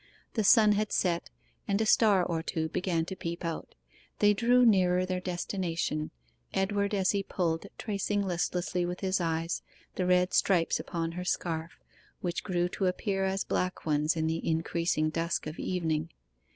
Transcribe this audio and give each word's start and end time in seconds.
The 0.33 0.43
sun 0.43 0.71
had 0.71 0.91
set, 0.91 1.29
and 1.67 1.79
a 1.79 1.85
star 1.85 2.23
or 2.25 2.41
two 2.41 2.69
began 2.69 3.05
to 3.05 3.15
peep 3.15 3.45
out. 3.45 3.75
They 4.17 4.33
drew 4.33 4.65
nearer 4.65 5.05
their 5.05 5.19
destination, 5.19 6.09
Edward 6.55 6.95
as 6.95 7.11
he 7.11 7.21
pulled 7.21 7.67
tracing 7.77 8.23
listlessly 8.23 8.83
with 8.83 9.01
his 9.01 9.21
eyes 9.21 9.61
the 9.93 10.07
red 10.07 10.33
stripes 10.33 10.79
upon 10.79 11.11
her 11.11 11.23
scarf, 11.23 11.77
which 12.19 12.43
grew 12.43 12.67
to 12.69 12.87
appear 12.87 13.25
as 13.25 13.43
black 13.43 13.85
ones 13.85 14.15
in 14.15 14.25
the 14.25 14.41
increasing 14.43 15.11
dusk 15.11 15.45
of 15.45 15.59
evening. 15.59 16.09